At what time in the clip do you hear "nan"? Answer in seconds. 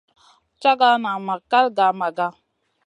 1.03-1.17